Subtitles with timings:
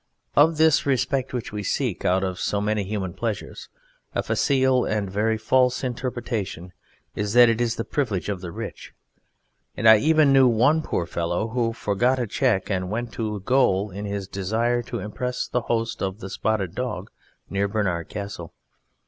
[0.35, 3.69] Of this Respect which we seek, out of so many human pleasures,
[4.15, 6.73] a facile, and a very false, interpretation
[7.13, 8.93] is that it is the privilege of the rich,
[9.77, 13.91] and I even knew one poor fellow who forged a cheque and went to gaol
[13.91, 17.11] in his desire to impress the host of the "Spotted Dog,"
[17.47, 18.55] near Barnard Castle.